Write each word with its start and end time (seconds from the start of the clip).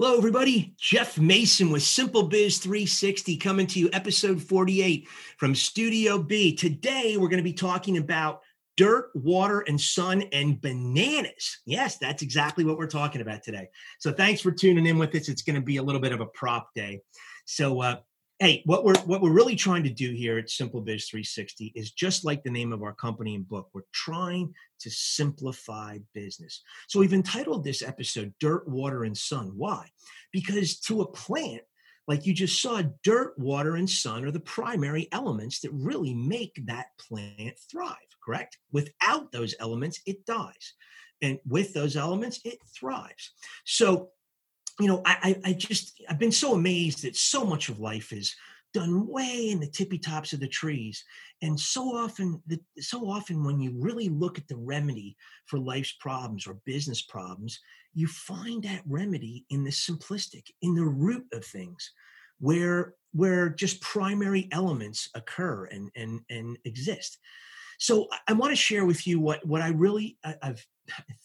Hello, 0.00 0.16
everybody. 0.16 0.76
Jeff 0.78 1.18
Mason 1.18 1.72
with 1.72 1.82
Simple 1.82 2.22
Biz 2.22 2.58
360 2.58 3.36
coming 3.36 3.66
to 3.66 3.80
you, 3.80 3.90
episode 3.92 4.40
48 4.40 5.08
from 5.38 5.56
Studio 5.56 6.18
B. 6.22 6.54
Today, 6.54 7.16
we're 7.16 7.26
going 7.26 7.38
to 7.38 7.42
be 7.42 7.52
talking 7.52 7.98
about 7.98 8.42
dirt, 8.76 9.10
water, 9.16 9.64
and 9.66 9.80
sun 9.80 10.22
and 10.32 10.60
bananas. 10.60 11.58
Yes, 11.66 11.98
that's 11.98 12.22
exactly 12.22 12.64
what 12.64 12.78
we're 12.78 12.86
talking 12.86 13.22
about 13.22 13.42
today. 13.42 13.66
So, 13.98 14.12
thanks 14.12 14.40
for 14.40 14.52
tuning 14.52 14.86
in 14.86 14.98
with 14.98 15.12
us. 15.16 15.28
It's 15.28 15.42
going 15.42 15.56
to 15.56 15.62
be 15.62 15.78
a 15.78 15.82
little 15.82 16.00
bit 16.00 16.12
of 16.12 16.20
a 16.20 16.26
prop 16.26 16.72
day. 16.76 17.00
So, 17.44 17.82
uh, 17.82 17.96
hey, 18.38 18.62
what 18.66 18.84
we're 18.84 18.98
what 19.00 19.20
we're 19.20 19.32
really 19.32 19.56
trying 19.56 19.82
to 19.82 19.90
do 19.90 20.12
here 20.12 20.38
at 20.38 20.50
Simple 20.50 20.80
Biz 20.80 21.08
360 21.08 21.72
is 21.74 21.90
just 21.90 22.24
like 22.24 22.42
the 22.42 22.50
name 22.50 22.72
of 22.72 22.82
our 22.82 22.94
company 22.94 23.34
and 23.34 23.48
book. 23.48 23.68
We're 23.72 23.82
trying 23.92 24.54
to 24.80 24.90
simplify 24.90 25.98
business. 26.14 26.62
So 26.88 27.00
we've 27.00 27.12
entitled 27.12 27.64
this 27.64 27.82
episode 27.82 28.32
Dirt, 28.38 28.68
Water, 28.68 29.04
and 29.04 29.16
Sun. 29.16 29.52
Why? 29.56 29.88
Because 30.32 30.78
to 30.80 31.02
a 31.02 31.10
plant, 31.10 31.62
like 32.06 32.26
you 32.26 32.32
just 32.32 32.62
saw, 32.62 32.82
dirt, 33.02 33.38
water, 33.38 33.76
and 33.76 33.88
sun 33.88 34.24
are 34.24 34.30
the 34.30 34.40
primary 34.40 35.08
elements 35.12 35.60
that 35.60 35.70
really 35.72 36.14
make 36.14 36.58
that 36.64 36.86
plant 36.98 37.58
thrive, 37.70 37.96
correct? 38.24 38.56
Without 38.72 39.30
those 39.30 39.54
elements, 39.60 40.00
it 40.06 40.24
dies. 40.24 40.72
And 41.20 41.38
with 41.46 41.74
those 41.74 41.96
elements, 41.96 42.40
it 42.44 42.58
thrives. 42.74 43.32
So 43.64 44.10
you 44.80 44.86
know, 44.86 45.02
I, 45.04 45.36
I 45.44 45.52
just 45.52 46.00
I've 46.08 46.18
been 46.18 46.32
so 46.32 46.54
amazed 46.54 47.02
that 47.02 47.16
so 47.16 47.44
much 47.44 47.68
of 47.68 47.80
life 47.80 48.12
is 48.12 48.34
done 48.74 49.08
way 49.08 49.48
in 49.50 49.60
the 49.60 49.66
tippy 49.66 49.98
tops 49.98 50.32
of 50.32 50.40
the 50.40 50.48
trees, 50.48 51.04
and 51.42 51.58
so 51.58 51.94
often, 51.96 52.40
the, 52.46 52.60
so 52.78 53.08
often 53.10 53.42
when 53.42 53.60
you 53.60 53.72
really 53.76 54.08
look 54.08 54.38
at 54.38 54.46
the 54.46 54.56
remedy 54.56 55.16
for 55.46 55.58
life's 55.58 55.92
problems 55.92 56.46
or 56.46 56.58
business 56.64 57.02
problems, 57.02 57.58
you 57.94 58.06
find 58.06 58.62
that 58.62 58.82
remedy 58.86 59.44
in 59.50 59.64
the 59.64 59.70
simplistic, 59.70 60.44
in 60.62 60.74
the 60.74 60.84
root 60.84 61.26
of 61.32 61.44
things, 61.44 61.92
where 62.38 62.94
where 63.12 63.48
just 63.48 63.80
primary 63.80 64.48
elements 64.52 65.08
occur 65.14 65.64
and 65.66 65.90
and 65.96 66.20
and 66.30 66.58
exist. 66.64 67.18
So 67.78 68.08
I, 68.26 68.32
want 68.32 68.50
to 68.50 68.56
share 68.56 68.84
with 68.84 69.06
you 69.06 69.20
what 69.20 69.44
what 69.46 69.62
I 69.62 69.68
really 69.68 70.18
I, 70.24 70.34
I've 70.42 70.66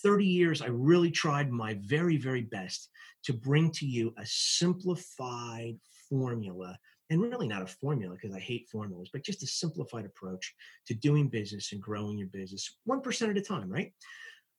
30 0.04 0.26
years 0.26 0.62
I 0.62 0.68
really 0.68 1.10
tried 1.10 1.52
my 1.52 1.80
very 1.82 2.18
very 2.18 2.42
best 2.42 2.90
to 3.24 3.34
bring 3.34 3.72
to 3.72 3.86
you 3.86 4.14
a 4.18 4.26
simplified 4.26 5.78
formula 6.10 6.78
and 7.10 7.22
really 7.22 7.48
not 7.48 7.62
a 7.62 7.68
formula 7.68 8.16
because 8.16 8.36
I 8.36 8.40
hate 8.40 8.70
formulas, 8.72 9.10
but 9.12 9.24
just 9.24 9.44
a 9.44 9.48
simplified 9.48 10.06
approach 10.06 10.54
to 10.88 10.94
doing 10.94 11.28
business 11.28 11.72
and 11.72 11.82
growing 11.82 12.18
your 12.18 12.28
business 12.28 12.78
1% 12.90 13.30
at 13.30 13.38
a 13.38 13.42
time, 13.42 13.70
right? 13.70 13.94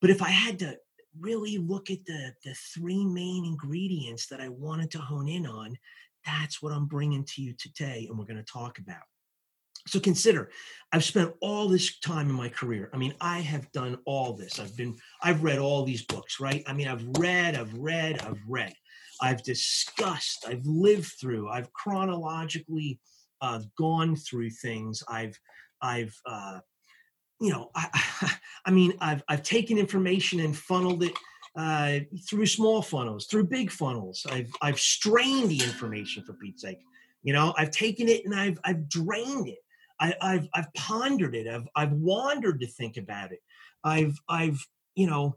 But 0.00 0.11
if 0.11 0.22
I 0.22 0.28
had 0.28 0.59
to 0.61 0.77
really 1.19 1.59
look 1.59 1.91
at 1.91 2.05
the, 2.06 2.33
the 2.45 2.55
three 2.75 3.05
main 3.05 3.45
ingredients 3.45 4.27
that 4.28 4.41
I 4.41 4.48
wanted 4.48 4.91
to 4.92 4.98
hone 4.98 5.28
in 5.28 5.47
on, 5.47 5.77
that's 6.27 6.62
what 6.62 6.72
I'm 6.72 6.87
bringing 6.87 7.25
to 7.25 7.42
you 7.42 7.55
today 7.59 8.06
and 8.09 8.19
we're 8.19 8.25
going 8.25 8.37
to 8.37 8.53
talk 8.53 8.78
about. 8.78 9.03
So 9.86 10.00
consider, 10.00 10.50
I've 10.92 11.05
spent 11.05 11.34
all 11.41 11.69
this 11.69 11.98
time 11.98 12.30
in 12.30 12.34
my 12.34 12.48
career. 12.48 12.89
I 12.94 12.97
mean, 12.97 13.14
I 13.20 13.41
have 13.41 13.70
done 13.72 13.98
all 14.06 14.33
this. 14.33 14.58
I've 14.58 14.77
been, 14.77 14.97
I've 15.22 15.42
read 15.42 15.58
all 15.58 15.84
these 15.84 16.05
books, 16.05 16.41
right? 16.41 16.62
I 16.66 16.72
mean, 16.72 16.89
I've 16.89 17.05
read, 17.19 17.56
I've 17.56 17.75
read, 17.75 18.20
I've 18.22 18.41
read. 18.48 18.72
I've 19.20 19.42
discussed, 19.42 20.44
I've 20.47 20.64
lived 20.64 21.12
through, 21.20 21.48
I've 21.48 21.72
chronologically 21.72 22.98
uh, 23.41 23.61
gone 23.78 24.16
through 24.16 24.50
things. 24.50 25.03
I've, 25.08 25.39
I've, 25.83 26.16
uh, 26.27 26.61
you 27.41 27.50
know, 27.50 27.70
I, 27.75 28.36
I 28.64 28.70
mean, 28.70 28.94
I've, 29.00 29.22
I've 29.28 29.42
taken 29.42 29.78
information 29.78 30.41
and 30.41 30.56
funneled 30.56 31.03
it 31.03 31.12
uh, 31.56 32.00
through 32.28 32.47
small 32.47 32.82
funnels, 32.82 33.26
through 33.26 33.44
big 33.44 33.70
funnels. 33.70 34.26
I've, 34.31 34.50
I've 34.62 34.81
strained 34.81 35.50
the 35.50 35.62
information 35.62 36.25
for 36.25 36.34
Pete's 36.34 36.62
sake. 36.62 36.78
You 37.22 37.32
know, 37.32 37.54
I've 37.56 37.70
taken 37.70 38.09
it 38.09 38.25
and 38.25 38.34
I've, 38.34 38.59
I've 38.65 38.88
drained 38.88 39.49
it. 39.49 39.59
I, 40.00 40.15
have 40.21 40.49
I've 40.55 40.75
pondered 40.75 41.34
it. 41.34 41.47
I've 41.47 41.69
I've 41.75 41.93
wandered 41.93 42.60
to 42.60 42.66
think 42.66 42.97
about 42.97 43.32
it. 43.32 43.41
I've 43.82 44.19
I've 44.28 44.65
you 44.94 45.06
know 45.06 45.37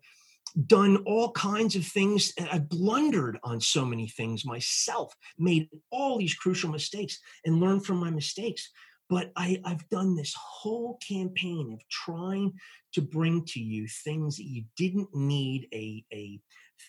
done 0.66 0.98
all 1.06 1.32
kinds 1.32 1.76
of 1.76 1.86
things. 1.86 2.34
I've 2.52 2.70
blundered 2.70 3.38
on 3.44 3.62
so 3.62 3.86
many 3.86 4.08
things 4.08 4.46
myself, 4.46 5.14
made 5.38 5.70
all 5.92 6.18
these 6.18 6.34
crucial 6.34 6.72
mistakes, 6.72 7.20
and 7.46 7.60
learned 7.60 7.86
from 7.86 7.98
my 7.98 8.10
mistakes. 8.10 8.72
But 9.10 9.32
I, 9.36 9.62
I've 9.64 9.88
done 9.90 10.16
this 10.16 10.34
whole 10.38 10.98
campaign 11.08 11.72
of 11.72 11.80
trying 11.90 12.54
to 12.94 13.02
bring 13.02 13.46
to 13.46 13.60
you 13.60 13.88
things 14.04 14.38
that 14.38 14.48
you 14.48 14.66
didn't 14.76 15.14
need 15.14 15.68
a, 15.74 16.04
a 16.14 16.40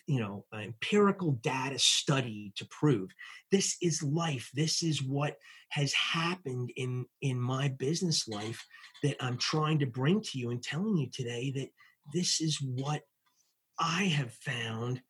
you 0.07 0.19
know 0.19 0.45
empirical 0.53 1.33
data 1.41 1.79
study 1.79 2.51
to 2.55 2.65
prove 2.65 3.09
this 3.51 3.77
is 3.81 4.03
life. 4.03 4.49
This 4.53 4.83
is 4.83 5.01
what 5.01 5.37
has 5.69 5.93
happened 5.93 6.71
in 6.75 7.05
in 7.21 7.39
my 7.39 7.67
business 7.67 8.27
life 8.27 8.65
that 9.03 9.15
i'm 9.19 9.37
trying 9.37 9.79
to 9.79 9.85
bring 9.85 10.21
to 10.21 10.39
you 10.39 10.49
and 10.49 10.63
telling 10.63 10.97
you 10.97 11.07
today 11.11 11.51
that 11.55 11.69
this 12.11 12.41
is 12.41 12.59
what 12.61 13.01
i 13.79 14.05
have 14.05 14.33
found 14.33 15.01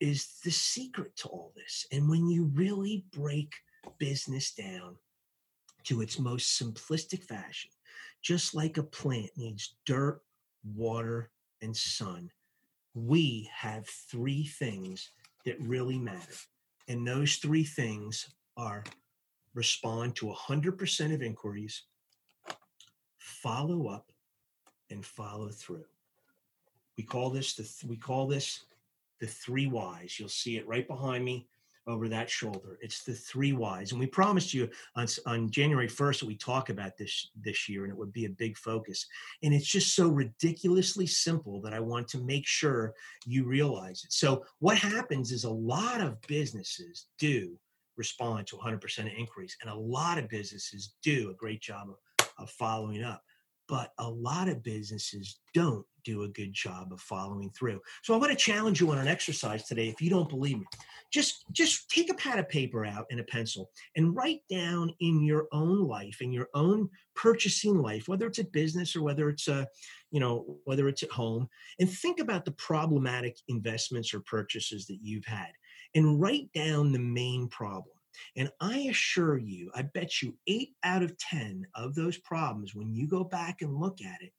is 0.00 0.38
the 0.44 0.50
secret 0.50 1.16
to 1.16 1.28
all 1.28 1.52
this. 1.56 1.86
And 1.92 2.08
when 2.08 2.28
you 2.28 2.50
really 2.54 3.04
break 3.12 3.52
business 3.98 4.52
down 4.54 4.96
to 5.84 6.02
its 6.02 6.18
most 6.18 6.60
simplistic 6.60 7.24
fashion 7.24 7.70
just 8.22 8.54
like 8.54 8.76
a 8.76 8.82
plant 8.82 9.30
needs 9.36 9.76
dirt 9.86 10.20
water 10.64 11.30
and 11.62 11.74
sun 11.74 12.30
we 13.06 13.48
have 13.54 13.86
three 13.86 14.44
things 14.44 15.10
that 15.44 15.60
really 15.60 15.98
matter. 15.98 16.34
And 16.88 17.06
those 17.06 17.36
three 17.36 17.64
things 17.64 18.28
are 18.56 18.84
respond 19.54 20.16
to 20.16 20.26
100% 20.26 21.14
of 21.14 21.22
inquiries, 21.22 21.82
follow 23.18 23.88
up, 23.88 24.10
and 24.90 25.04
follow 25.04 25.48
through. 25.48 25.84
We 26.96 27.04
call 27.04 27.30
this 27.30 27.54
the 27.54 27.86
we 27.86 27.96
call 27.96 28.26
this 28.26 28.64
the 29.20 29.26
three 29.26 29.66
whys. 29.66 30.18
You'll 30.18 30.28
see 30.28 30.56
it 30.56 30.66
right 30.66 30.86
behind 30.86 31.24
me 31.24 31.46
over 31.88 32.08
that 32.08 32.30
shoulder. 32.30 32.78
It's 32.80 33.02
the 33.02 33.14
three 33.14 33.52
whys. 33.52 33.90
And 33.90 33.98
we 33.98 34.06
promised 34.06 34.52
you 34.54 34.68
on, 34.94 35.06
on 35.26 35.50
January 35.50 35.88
1st 35.88 36.20
that 36.20 36.26
we 36.26 36.36
talk 36.36 36.68
about 36.68 36.96
this 36.96 37.30
this 37.42 37.68
year 37.68 37.84
and 37.84 37.92
it 37.92 37.98
would 37.98 38.12
be 38.12 38.26
a 38.26 38.30
big 38.30 38.56
focus. 38.56 39.06
And 39.42 39.54
it's 39.54 39.66
just 39.66 39.96
so 39.96 40.08
ridiculously 40.08 41.06
simple 41.06 41.60
that 41.62 41.72
I 41.72 41.80
want 41.80 42.06
to 42.08 42.18
make 42.18 42.46
sure 42.46 42.94
you 43.24 43.44
realize 43.44 44.04
it. 44.04 44.12
So 44.12 44.44
what 44.60 44.76
happens 44.76 45.32
is 45.32 45.44
a 45.44 45.50
lot 45.50 46.00
of 46.00 46.20
businesses 46.28 47.06
do 47.18 47.58
respond 47.96 48.46
to 48.46 48.56
100% 48.56 48.98
of 49.00 49.06
inquiries 49.18 49.56
and 49.60 49.70
a 49.70 49.74
lot 49.74 50.18
of 50.18 50.28
businesses 50.28 50.94
do 51.02 51.30
a 51.30 51.34
great 51.34 51.60
job 51.60 51.88
of, 51.88 52.30
of 52.38 52.50
following 52.50 53.02
up 53.02 53.22
but 53.68 53.92
a 53.98 54.08
lot 54.08 54.48
of 54.48 54.62
businesses 54.62 55.40
don't 55.54 55.84
do 56.04 56.22
a 56.22 56.28
good 56.28 56.54
job 56.54 56.90
of 56.90 57.00
following 57.00 57.50
through. 57.50 57.80
So 58.02 58.14
I 58.14 58.16
want 58.16 58.30
to 58.30 58.36
challenge 58.36 58.80
you 58.80 58.90
on 58.90 58.98
an 58.98 59.08
exercise 59.08 59.64
today. 59.64 59.88
If 59.88 60.00
you 60.00 60.08
don't 60.08 60.28
believe 60.28 60.58
me, 60.58 60.66
just 61.12 61.44
just 61.52 61.90
take 61.90 62.10
a 62.10 62.14
pad 62.14 62.38
of 62.38 62.48
paper 62.48 62.86
out 62.86 63.06
and 63.10 63.20
a 63.20 63.24
pencil 63.24 63.70
and 63.94 64.16
write 64.16 64.40
down 64.50 64.94
in 65.00 65.22
your 65.22 65.48
own 65.52 65.86
life, 65.86 66.22
in 66.22 66.32
your 66.32 66.48
own 66.54 66.88
purchasing 67.14 67.82
life, 67.82 68.08
whether 68.08 68.26
it's 68.26 68.38
a 68.38 68.44
business 68.44 68.96
or 68.96 69.02
whether 69.02 69.28
it's 69.28 69.48
a, 69.48 69.66
you 70.10 70.20
know, 70.20 70.58
whether 70.64 70.88
it's 70.88 71.02
at 71.02 71.10
home, 71.10 71.46
and 71.78 71.90
think 71.90 72.20
about 72.20 72.46
the 72.46 72.52
problematic 72.52 73.36
investments 73.48 74.14
or 74.14 74.20
purchases 74.20 74.86
that 74.86 74.98
you've 75.02 75.26
had, 75.26 75.50
and 75.94 76.20
write 76.20 76.50
down 76.54 76.90
the 76.90 76.98
main 76.98 77.48
problem 77.48 77.97
and 78.36 78.50
I 78.60 78.86
assure 78.90 79.38
you, 79.38 79.70
I 79.74 79.82
bet 79.82 80.22
you 80.22 80.36
eight 80.46 80.74
out 80.82 81.02
of 81.02 81.16
10 81.18 81.66
of 81.74 81.94
those 81.94 82.18
problems, 82.18 82.74
when 82.74 82.94
you 82.94 83.06
go 83.06 83.24
back 83.24 83.62
and 83.62 83.76
look 83.76 83.98
at 84.00 84.22
it, 84.22 84.32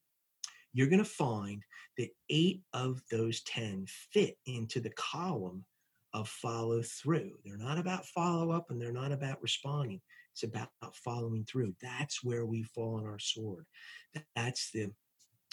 you're 0.74 0.88
going 0.90 1.04
to 1.04 1.10
find 1.10 1.64
that 1.98 2.10
eight 2.30 2.62
of 2.74 3.02
those 3.12 3.42
10 3.44 3.86
fit 4.14 4.38
into 4.46 4.80
the 4.80 4.92
column 4.92 5.66
of 6.14 6.28
follow 6.28 6.82
through. 6.82 7.32
They're 7.44 7.58
not 7.58 7.78
about 7.78 8.06
follow 8.06 8.52
up 8.52 8.68
and 8.70 8.82
they're 8.82 8.92
not 8.92 9.12
about 9.12 9.42
responding. 9.42 10.02
It's 10.34 10.44
about 10.44 10.70
following 10.94 11.46
through. 11.46 11.76
That's 11.82 12.24
where 12.24 12.46
we 12.46 12.64
fall 12.64 12.96
on 12.96 13.06
our 13.06 13.20
sword. 13.20 13.66
That's 14.36 14.72
the 14.72 14.92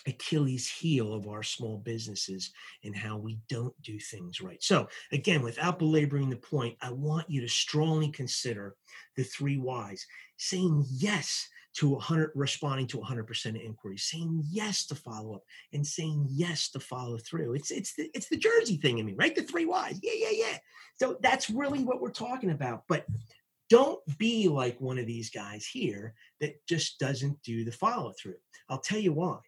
Achilles 0.06 0.68
heel 0.68 1.12
of 1.12 1.28
our 1.28 1.42
small 1.42 1.78
businesses 1.78 2.50
and 2.84 2.96
how 2.96 3.16
we 3.16 3.38
don't 3.48 3.74
do 3.82 3.98
things 3.98 4.40
right. 4.40 4.62
So, 4.62 4.88
again, 5.12 5.42
without 5.42 5.78
belaboring 5.78 6.30
the 6.30 6.36
point, 6.36 6.76
I 6.80 6.90
want 6.90 7.28
you 7.30 7.40
to 7.40 7.48
strongly 7.48 8.10
consider 8.10 8.76
the 9.16 9.24
three 9.24 9.58
whys. 9.58 10.06
Saying 10.38 10.84
yes 10.90 11.48
to 11.78 11.90
100 11.90 12.32
responding 12.34 12.86
to 12.86 12.98
100% 12.98 13.46
of 13.46 13.56
inquiries 13.56 14.08
saying 14.10 14.42
yes 14.50 14.86
to 14.86 14.94
follow 14.94 15.34
up 15.34 15.42
and 15.74 15.86
saying 15.86 16.26
yes 16.30 16.70
to 16.70 16.80
follow 16.80 17.18
through. 17.18 17.54
It's 17.54 17.70
it's 17.70 17.94
the 17.94 18.10
it's 18.14 18.28
the 18.28 18.36
jersey 18.38 18.78
thing 18.78 18.98
in 18.98 19.06
me 19.06 19.14
right? 19.14 19.34
The 19.34 19.42
three 19.42 19.66
whys. 19.66 19.98
Yeah 20.02 20.14
yeah 20.16 20.30
yeah. 20.32 20.58
So 20.94 21.18
that's 21.20 21.50
really 21.50 21.84
what 21.84 22.00
we're 22.00 22.10
talking 22.10 22.50
about. 22.50 22.84
But 22.88 23.06
don't 23.68 24.00
be 24.18 24.48
like 24.48 24.80
one 24.80 24.98
of 24.98 25.06
these 25.06 25.30
guys 25.30 25.66
here 25.66 26.14
that 26.40 26.54
just 26.66 26.98
doesn't 26.98 27.42
do 27.42 27.64
the 27.64 27.72
follow 27.72 28.12
through 28.20 28.36
i'll 28.68 28.78
tell 28.78 28.98
you 28.98 29.12
why 29.12 29.38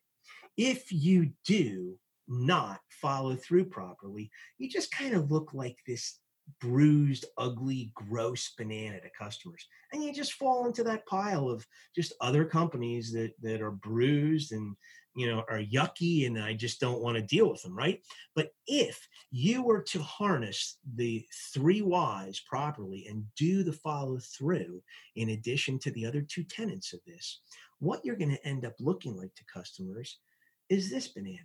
if 0.59 0.93
you 0.93 1.31
do 1.47 1.97
not 2.27 2.81
follow 2.91 3.37
through 3.37 3.65
properly, 3.67 4.31
you 4.59 4.69
just 4.69 4.91
kind 4.91 5.15
of 5.15 5.31
look 5.31 5.55
like 5.55 5.79
this 5.87 6.19
bruised, 6.61 7.27
ugly, 7.37 7.93
gross 7.95 8.53
banana 8.59 9.01
to 9.01 9.09
customers. 9.19 9.67
And 9.93 10.03
you 10.03 10.13
just 10.13 10.33
fall 10.35 10.67
into 10.67 10.83
that 10.85 11.07
pile 11.07 11.49
of 11.49 11.65
just 11.95 12.13
other 12.21 12.45
companies 12.45 13.13
that 13.13 13.33
that 13.43 13.63
are 13.63 13.71
bruised 13.71 14.53
and 14.53 14.75
you 15.15 15.27
know 15.27 15.45
are 15.49 15.61
yucky 15.61 16.27
and 16.27 16.39
I 16.39 16.55
just 16.55 16.81
don't 16.81 17.03
want 17.03 17.17
to 17.17 17.23
deal 17.23 17.51
with 17.51 17.63
them, 17.63 17.77
right? 17.77 18.01
But 18.35 18.51
if 18.67 19.07
you 19.31 19.63
were 19.63 19.83
to 19.83 20.03
harness 20.03 20.79
the 20.97 21.25
three 21.53 21.83
whys 21.83 22.41
properly 22.41 23.07
and 23.09 23.25
do 23.37 23.63
the 23.63 23.73
follow 23.73 24.19
through 24.19 24.83
in 25.17 25.31
addition 25.31 25.79
to 25.81 25.91
the 25.93 26.07
other 26.07 26.23
two 26.23 26.45
tenets 26.45 26.93
of 26.93 27.01
this, 27.07 27.41
what 27.79 28.05
you're 28.05 28.17
going 28.17 28.35
to 28.35 28.47
end 28.47 28.65
up 28.65 28.75
looking 28.81 29.17
like 29.17 29.35
to 29.37 29.45
customers 29.53 30.19
is 30.69 30.91
this 30.91 31.09
banana. 31.09 31.39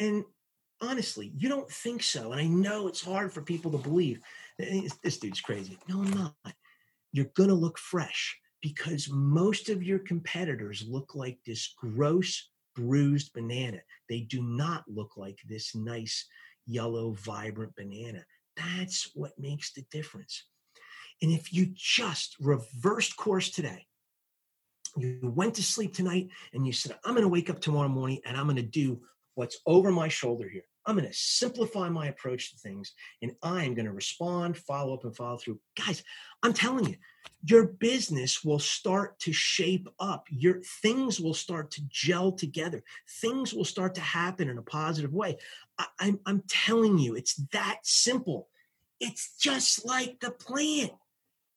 And 0.00 0.24
honestly, 0.80 1.32
you 1.36 1.48
don't 1.48 1.70
think 1.70 2.02
so. 2.02 2.32
And 2.32 2.40
I 2.40 2.46
know 2.46 2.88
it's 2.88 3.04
hard 3.04 3.32
for 3.32 3.42
people 3.42 3.70
to 3.72 3.78
believe. 3.78 4.20
Eh, 4.60 4.88
this 5.02 5.18
dude's 5.18 5.40
crazy. 5.40 5.78
No, 5.88 6.02
I'm 6.02 6.10
not. 6.10 6.34
You're 7.12 7.30
going 7.36 7.48
to 7.48 7.54
look 7.54 7.78
fresh 7.78 8.36
because 8.60 9.08
most 9.10 9.68
of 9.68 9.82
your 9.82 9.98
competitors 9.98 10.84
look 10.88 11.14
like 11.14 11.38
this 11.44 11.74
gross, 11.76 12.50
bruised 12.74 13.32
banana. 13.32 13.78
They 14.08 14.20
do 14.20 14.42
not 14.42 14.84
look 14.88 15.16
like 15.16 15.38
this 15.48 15.74
nice, 15.74 16.26
yellow, 16.66 17.12
vibrant 17.12 17.74
banana. 17.76 18.24
That's 18.56 19.10
what 19.14 19.38
makes 19.38 19.72
the 19.72 19.84
difference. 19.90 20.44
And 21.20 21.32
if 21.32 21.52
you 21.52 21.66
just 21.74 22.36
reversed 22.40 23.16
course 23.16 23.50
today, 23.50 23.86
you 24.96 25.18
went 25.22 25.54
to 25.54 25.62
sleep 25.62 25.94
tonight 25.94 26.28
and 26.52 26.66
you 26.66 26.72
said, 26.72 26.96
I'm 27.04 27.12
going 27.12 27.22
to 27.22 27.28
wake 27.28 27.50
up 27.50 27.60
tomorrow 27.60 27.88
morning 27.88 28.20
and 28.24 28.36
I'm 28.36 28.44
going 28.46 28.56
to 28.56 28.62
do 28.62 29.00
what's 29.34 29.58
over 29.66 29.90
my 29.90 30.08
shoulder 30.08 30.48
here. 30.48 30.64
I'm 30.84 30.96
going 30.96 31.08
to 31.08 31.14
simplify 31.14 31.88
my 31.88 32.08
approach 32.08 32.50
to 32.50 32.58
things 32.58 32.92
and 33.22 33.32
I 33.42 33.64
am 33.64 33.74
going 33.74 33.86
to 33.86 33.92
respond, 33.92 34.56
follow 34.56 34.94
up, 34.94 35.04
and 35.04 35.16
follow 35.16 35.38
through. 35.38 35.60
Guys, 35.76 36.02
I'm 36.42 36.52
telling 36.52 36.86
you, 36.86 36.96
your 37.44 37.66
business 37.66 38.44
will 38.44 38.58
start 38.58 39.18
to 39.20 39.32
shape 39.32 39.88
up. 40.00 40.26
Your 40.28 40.60
things 40.82 41.20
will 41.20 41.34
start 41.34 41.70
to 41.72 41.82
gel 41.88 42.32
together. 42.32 42.82
Things 43.20 43.54
will 43.54 43.64
start 43.64 43.94
to 43.94 44.00
happen 44.00 44.48
in 44.48 44.58
a 44.58 44.62
positive 44.62 45.12
way. 45.12 45.38
I, 45.78 45.86
I'm, 46.00 46.20
I'm 46.26 46.42
telling 46.48 46.98
you, 46.98 47.14
it's 47.14 47.36
that 47.52 47.78
simple. 47.82 48.48
It's 49.00 49.36
just 49.38 49.84
like 49.84 50.20
the 50.20 50.30
plant. 50.32 50.92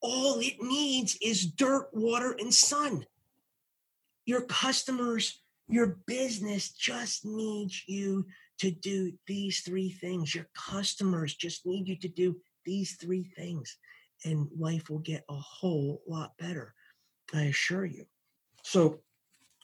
All 0.00 0.38
it 0.38 0.62
needs 0.62 1.18
is 1.20 1.46
dirt, 1.46 1.88
water, 1.92 2.36
and 2.38 2.54
sun. 2.54 3.06
Your 4.26 4.42
customers, 4.42 5.40
your 5.68 5.98
business 6.06 6.70
just 6.70 7.24
needs 7.24 7.82
you 7.86 8.26
to 8.58 8.70
do 8.70 9.12
these 9.26 9.60
three 9.60 9.90
things. 9.90 10.34
Your 10.34 10.48
customers 10.54 11.34
just 11.34 11.64
need 11.64 11.88
you 11.88 11.96
to 11.96 12.08
do 12.08 12.36
these 12.64 12.96
three 13.00 13.24
things, 13.36 13.78
and 14.24 14.48
life 14.58 14.90
will 14.90 14.98
get 14.98 15.24
a 15.30 15.36
whole 15.36 16.02
lot 16.06 16.32
better. 16.38 16.74
I 17.32 17.42
assure 17.44 17.84
you. 17.84 18.06
So, 18.62 19.00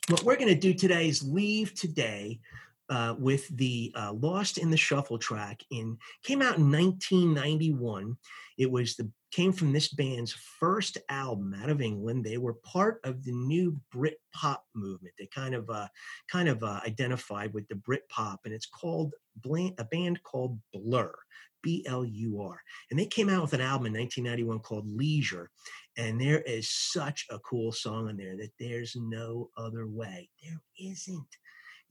what 0.08 0.22
we're 0.24 0.36
going 0.36 0.48
to 0.48 0.54
do 0.54 0.74
today 0.74 1.08
is 1.08 1.22
leave 1.22 1.74
today 1.74 2.40
uh, 2.88 3.14
with 3.18 3.48
the 3.56 3.92
uh, 3.94 4.12
Lost 4.12 4.58
in 4.58 4.70
the 4.70 4.76
Shuffle 4.76 5.18
track. 5.18 5.62
In 5.70 5.98
came 6.22 6.42
out 6.42 6.58
in 6.58 6.70
1991. 6.70 8.16
It 8.58 8.70
was 8.70 8.96
the 8.96 9.10
came 9.32 9.52
from 9.52 9.72
this 9.72 9.88
band's 9.88 10.32
first 10.32 10.98
album 11.08 11.54
out 11.62 11.70
of 11.70 11.80
England. 11.80 12.22
They 12.22 12.36
were 12.36 12.54
part 12.54 13.00
of 13.02 13.24
the 13.24 13.32
new 13.32 13.80
Brit 13.90 14.18
pop 14.34 14.64
movement. 14.74 15.14
They 15.18 15.26
kind 15.26 15.54
of 15.54 15.68
uh, 15.70 15.88
kind 16.30 16.48
of 16.48 16.62
uh, 16.62 16.80
identified 16.86 17.54
with 17.54 17.66
the 17.68 17.76
Brit 17.76 18.08
pop, 18.08 18.40
and 18.44 18.52
it's 18.52 18.66
called 18.66 19.14
a 19.44 19.84
band 19.84 20.22
called 20.22 20.58
Blur. 20.72 21.14
B 21.62 21.84
L 21.86 22.04
U 22.04 22.42
R. 22.42 22.60
And 22.90 22.98
they 22.98 23.06
came 23.06 23.28
out 23.28 23.42
with 23.42 23.52
an 23.52 23.60
album 23.60 23.86
in 23.86 23.92
1991 23.92 24.58
called 24.60 24.84
Leisure. 24.84 25.48
And 25.96 26.20
there 26.20 26.40
is 26.40 26.68
such 26.68 27.26
a 27.30 27.38
cool 27.38 27.70
song 27.70 28.08
on 28.08 28.16
there 28.16 28.36
that 28.36 28.50
there's 28.58 28.96
no 28.96 29.48
other 29.56 29.86
way. 29.86 30.28
There 30.42 30.60
isn't 30.80 31.26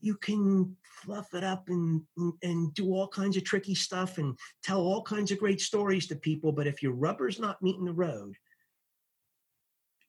you 0.02 0.16
can 0.16 0.76
fluff 0.82 1.32
it 1.32 1.44
up 1.44 1.68
and 1.68 2.02
and 2.42 2.74
do 2.74 2.92
all 2.92 3.08
kinds 3.08 3.36
of 3.36 3.44
tricky 3.44 3.74
stuff 3.74 4.18
and 4.18 4.36
tell 4.62 4.80
all 4.80 5.02
kinds 5.02 5.30
of 5.30 5.38
great 5.38 5.60
stories 5.60 6.06
to 6.06 6.16
people 6.16 6.52
but 6.52 6.66
if 6.66 6.82
your 6.82 6.92
rubber's 6.92 7.38
not 7.38 7.62
meeting 7.62 7.84
the 7.84 7.92
road 7.92 8.36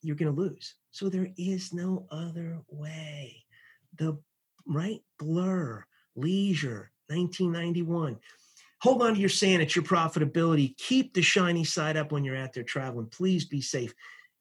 you're 0.03 0.15
going 0.15 0.33
to 0.33 0.41
lose. 0.41 0.75
So 0.91 1.09
there 1.09 1.29
is 1.37 1.73
no 1.73 2.05
other 2.11 2.59
way. 2.69 3.45
The 3.97 4.17
right 4.65 5.01
blur 5.19 5.83
leisure 6.15 6.91
1991 7.07 8.17
hold 8.81 9.01
on 9.01 9.13
to 9.13 9.19
your 9.19 9.29
sand 9.29 9.61
it's 9.61 9.75
your 9.75 9.83
profitability. 9.83 10.77
Keep 10.77 11.13
the 11.13 11.21
shiny 11.21 11.63
side 11.63 11.97
up 11.97 12.11
when 12.11 12.23
you're 12.23 12.37
out 12.37 12.53
there 12.53 12.63
traveling. 12.63 13.07
Please 13.07 13.45
be 13.45 13.61
safe 13.61 13.93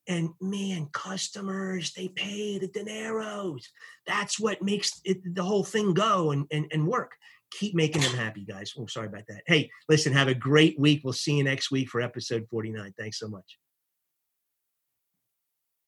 and 0.08 0.30
man, 0.40 0.88
customers, 0.92 1.92
they 1.92 2.08
pay 2.08 2.58
the 2.58 2.68
dineros. 2.68 3.62
That's 4.06 4.38
what 4.38 4.62
makes 4.62 5.00
it, 5.04 5.34
the 5.34 5.42
whole 5.42 5.64
thing 5.64 5.94
go 5.94 6.32
and, 6.32 6.46
and, 6.50 6.66
and 6.72 6.86
work. 6.86 7.12
Keep 7.52 7.74
making 7.74 8.02
them 8.02 8.14
happy, 8.14 8.44
guys. 8.44 8.72
Oh, 8.78 8.86
sorry 8.86 9.08
about 9.08 9.26
that. 9.28 9.42
Hey, 9.46 9.70
listen, 9.88 10.12
have 10.12 10.28
a 10.28 10.34
great 10.34 10.78
week. 10.78 11.02
We'll 11.04 11.12
see 11.12 11.36
you 11.36 11.44
next 11.44 11.70
week 11.70 11.88
for 11.88 12.00
episode 12.00 12.46
49. 12.50 12.94
Thanks 12.98 13.18
so 13.18 13.28
much. 13.28 13.58